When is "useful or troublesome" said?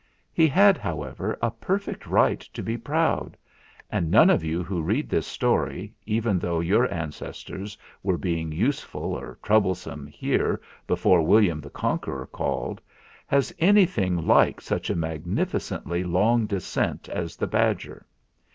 8.51-10.07